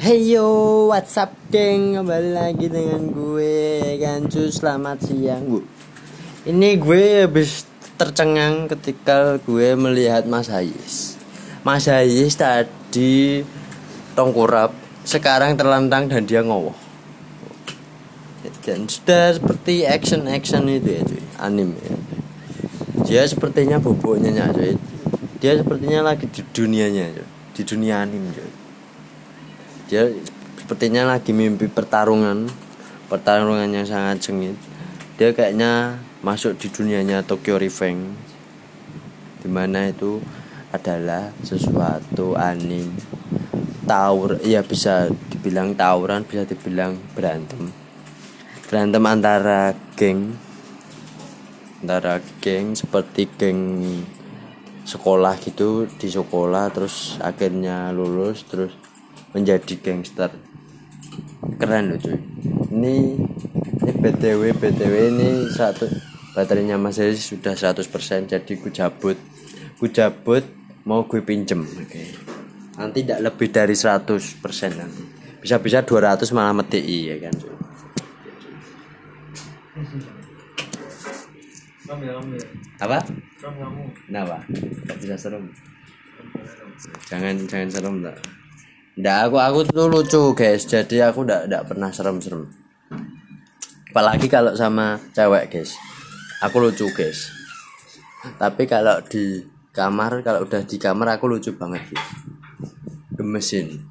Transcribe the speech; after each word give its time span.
Hey 0.00 0.32
yo, 0.32 0.88
what's 0.88 1.12
up 1.20 1.28
geng? 1.52 1.92
Kembali 1.92 2.32
lagi 2.32 2.72
dengan 2.72 3.12
gue 3.12 4.00
Gancu, 4.00 4.48
selamat 4.48 4.96
siang 5.04 5.44
bu. 5.44 5.60
Ini 6.48 6.80
gue 6.80 7.28
habis 7.28 7.68
tercengang 8.00 8.64
ketika 8.64 9.36
gue 9.44 9.76
melihat 9.76 10.24
Mas 10.24 10.48
Hayes. 10.48 11.20
Mas 11.68 11.84
Hayes 11.84 12.32
tadi 12.32 13.44
tongkurap 14.16 14.72
Sekarang 15.04 15.60
terlentang 15.60 16.08
dan 16.08 16.24
dia 16.24 16.40
ngowoh. 16.40 16.72
Dan 18.64 18.88
sudah 18.88 19.36
seperti 19.36 19.84
action-action 19.84 20.64
itu 20.80 20.96
ya 20.96 21.00
cuy. 21.04 21.22
Anime 21.44 21.76
ya. 21.76 21.96
Dia 23.04 23.22
sepertinya 23.28 23.76
boboknya 23.76 24.48
cuy. 24.48 24.80
Dia 25.44 25.60
sepertinya 25.60 26.08
lagi 26.08 26.24
di 26.24 26.40
dunianya 26.40 27.20
cuy. 27.20 27.28
Di 27.52 27.62
dunia 27.68 28.00
anime 28.00 28.32
cuy 28.32 28.59
dia 29.90 30.06
sepertinya 30.54 31.02
lagi 31.02 31.34
mimpi 31.34 31.66
pertarungan 31.66 32.46
pertarungan 33.10 33.66
yang 33.74 33.82
sangat 33.82 34.22
sengit. 34.22 34.54
Dia 35.18 35.34
kayaknya 35.34 35.98
masuk 36.22 36.54
di 36.62 36.70
dunianya 36.70 37.26
Tokyo 37.26 37.58
Revenge 37.58 38.14
di 39.42 39.50
mana 39.50 39.90
itu 39.90 40.22
adalah 40.70 41.34
sesuatu 41.42 42.38
anim 42.38 42.86
taur 43.82 44.38
ya 44.46 44.62
bisa 44.62 45.10
dibilang 45.26 45.74
tawuran 45.74 46.22
bisa 46.22 46.46
dibilang 46.46 46.94
berantem. 47.18 47.74
Berantem 48.70 49.02
antara 49.10 49.74
geng 49.98 50.38
antara 51.82 52.22
geng 52.38 52.78
seperti 52.78 53.26
geng 53.34 53.58
sekolah 54.86 55.34
gitu 55.42 55.90
di 55.98 56.06
sekolah 56.06 56.70
terus 56.70 57.18
akhirnya 57.18 57.90
lulus 57.90 58.46
terus 58.46 58.70
menjadi 59.30 59.74
gangster 59.78 60.30
keren 61.58 61.94
loh 61.94 61.98
cuy 61.98 62.18
ini 62.74 63.16
ini 63.80 63.90
btw 63.94 64.42
btw 64.56 64.94
ini 65.10 65.28
satu 65.50 65.86
baterainya 66.34 66.78
mas 66.78 66.98
Aziz 67.02 67.26
sudah 67.26 67.54
100% 67.54 67.84
jadi 68.30 68.52
ku 68.58 68.68
cabut 68.70 69.18
ku 69.76 69.86
cabut 69.90 70.44
mau 70.86 71.04
gue 71.06 71.22
pinjem 71.22 71.62
oke 71.62 71.86
okay. 71.86 72.06
nanti 72.78 73.02
tidak 73.02 73.30
lebih 73.30 73.48
dari 73.50 73.74
100% 73.74 74.08
nanti 74.74 75.02
bisa-bisa 75.40 75.82
200 75.82 76.30
malah 76.36 76.54
mati 76.62 76.80
ya 76.80 77.16
kan 77.18 77.34
cuy 77.34 77.60
apa? 82.78 83.02
Kenapa? 84.06 84.38
Bisa 85.02 85.18
serem. 85.18 85.50
Jangan 87.10 87.34
jangan 87.50 87.68
serem 87.68 87.94
tak. 88.06 88.16
Nggak, 88.98 89.18
aku 89.30 89.36
aku 89.38 89.58
tuh 89.70 89.86
lucu 89.86 90.22
guys. 90.34 90.66
Jadi 90.66 90.98
aku 90.98 91.22
nggak 91.22 91.46
nggak 91.46 91.64
pernah 91.70 91.90
serem-serem. 91.94 92.50
Apalagi 93.90 94.26
kalau 94.26 94.54
sama 94.58 94.98
cewek 95.14 95.50
guys. 95.50 95.78
Aku 96.42 96.58
lucu 96.58 96.90
guys. 96.90 97.30
Tapi 98.38 98.66
kalau 98.66 98.98
di 99.06 99.46
kamar 99.70 100.26
kalau 100.26 100.42
udah 100.42 100.66
di 100.66 100.76
kamar 100.78 101.18
aku 101.18 101.30
lucu 101.30 101.54
banget 101.54 101.86
guys. 101.94 102.06
Gemesin. 103.14 103.86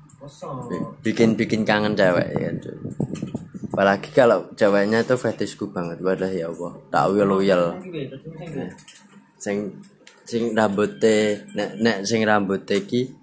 Bikin 1.03 1.39
bikin 1.39 1.63
kangen 1.63 1.95
cewek 1.95 2.35
ya 2.35 2.51
kan 2.51 2.55
cuy. 2.59 2.77
Apalagi 3.69 4.09
kalau 4.11 4.51
ceweknya 4.59 5.07
tuh 5.07 5.15
fetishku 5.15 5.71
banget. 5.71 6.03
Wadah 6.03 6.27
ya 6.27 6.51
Allah. 6.51 6.75
Tak 6.91 7.15
loyal. 7.15 7.79
Sing 9.39 9.79
sing 10.27 10.53
rambutnya 10.53 11.41
nek 11.57 11.69
nek 11.81 11.97
sing 12.05 12.21
rambutnya 12.21 12.77
ki 12.85 13.18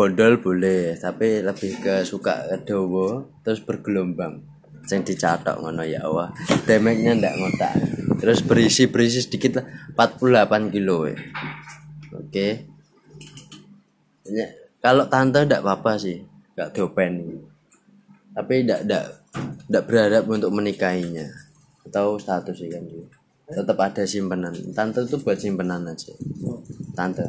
bondol 0.00 0.40
boleh 0.40 0.96
tapi 0.96 1.44
lebih 1.44 1.76
ke 1.76 2.00
suka 2.08 2.48
dawa 2.64 3.20
terus 3.44 3.60
bergelombang. 3.60 4.40
Yang 4.88 5.12
dicatok 5.12 5.60
ngono 5.60 5.84
ya 5.84 6.00
Allah. 6.08 6.32
Damage-nya 6.64 7.20
ndak 7.20 7.36
ngotak. 7.36 7.74
Terus 8.16 8.40
berisi 8.40 8.88
berisi 8.88 9.20
sedikit 9.20 9.60
lah 9.60 9.68
48 9.92 10.72
kilo 10.72 11.04
ya. 11.04 11.20
oke. 12.16 12.48
Ya, 14.24 14.46
kalau 14.80 15.04
tante 15.12 15.44
ndak 15.44 15.60
apa-apa 15.60 16.00
sih 16.00 16.24
gak 16.56 16.72
dopen. 16.72 17.44
Tapi 18.32 18.64
ndak 18.64 18.88
ndak 18.88 19.04
ndak 19.68 19.84
berharap 19.84 20.24
untuk 20.32 20.48
menikahinya. 20.48 21.28
Atau 21.84 22.16
status 22.16 22.56
sih 22.56 22.72
kan 22.72 22.88
tetap 23.52 23.76
ada 23.76 24.08
simpenan. 24.08 24.56
Tante 24.72 25.04
itu 25.04 25.20
buat 25.20 25.36
simpenan 25.36 25.84
aja 25.84 26.16
tante. 26.94 27.24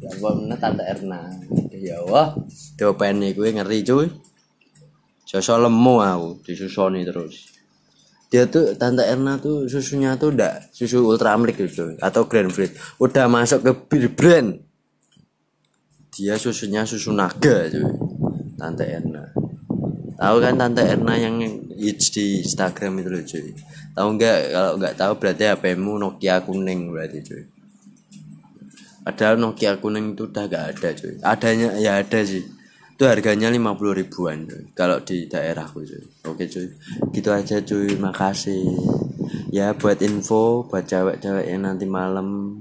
Ya 0.00 0.10
mana 0.22 0.56
tante 0.56 0.82
Erna. 0.84 1.28
Ya 1.74 2.00
wah 2.06 2.36
diopeni 2.76 3.36
gue 3.36 3.48
ngeri 3.52 3.84
cuy. 3.84 4.08
Sosok 5.28 5.68
lemu 5.68 5.94
aku 6.02 6.28
disusoni 6.42 7.06
terus. 7.06 7.54
Dia 8.30 8.46
tuh 8.46 8.74
tante 8.78 9.06
Erna 9.06 9.38
tuh 9.38 9.66
susunya 9.66 10.14
tuh 10.18 10.34
udah 10.34 10.70
susu 10.74 11.02
ultramilk 11.02 11.58
gitu 11.58 11.94
atau 11.98 12.26
grand 12.26 12.50
fleet. 12.50 12.74
Udah 12.98 13.26
masuk 13.30 13.62
ke 13.62 13.72
bir 13.90 14.04
brand. 14.14 14.50
Dia 16.10 16.34
susunya 16.40 16.82
susu 16.82 17.14
naga 17.14 17.70
cuy 17.70 17.86
tante 18.58 18.84
Erna. 18.86 19.24
Tahu 20.20 20.36
kan 20.42 20.54
tante 20.60 20.84
Erna 20.84 21.16
yang 21.16 21.40
hits 21.80 22.12
di 22.12 22.44
Instagram 22.44 23.00
itu 23.00 23.08
loh 23.08 23.22
cuy? 23.24 23.50
Tahu 23.96 24.08
nggak? 24.20 24.38
Kalau 24.52 24.72
nggak 24.76 24.94
tahu 25.00 25.12
berarti 25.16 25.44
HPmu 25.48 25.92
Nokia 25.96 26.44
kuning 26.44 26.92
berarti 26.92 27.20
cuy 27.24 27.59
padahal 29.10 29.42
Nokia 29.42 29.82
kuning 29.82 30.14
itu 30.14 30.30
udah 30.30 30.46
gak 30.46 30.64
ada 30.78 30.88
cuy. 30.94 31.18
Adanya 31.26 31.74
ya 31.82 31.98
ada 31.98 32.22
sih. 32.22 32.46
Itu 32.94 33.10
harganya 33.10 33.50
50 33.50 33.98
ribuan 33.98 34.46
cuy 34.46 34.70
kalau 34.78 35.02
di 35.02 35.26
daerahku 35.26 35.82
cuy. 35.82 36.02
Oke 36.30 36.46
cuy. 36.46 36.70
Gitu 37.10 37.28
aja 37.34 37.58
cuy. 37.58 37.98
Makasih. 37.98 38.62
Ya 39.50 39.74
buat 39.74 39.98
info 39.98 40.62
buat 40.70 40.86
cewek-cewek 40.86 41.50
yang 41.50 41.66
nanti 41.66 41.90
malam 41.90 42.54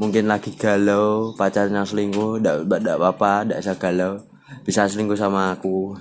mungkin 0.00 0.28
lagi 0.28 0.52
galau 0.56 1.32
pacarnya 1.36 1.84
selingkuh 1.84 2.40
ndak 2.40 2.68
ndak 2.68 2.96
apa-apa 2.96 3.52
ndak 3.52 3.60
usah 3.60 3.76
galau. 3.76 4.16
Bisa 4.64 4.88
selingkuh 4.88 5.20
sama 5.20 5.52
aku 5.52 5.92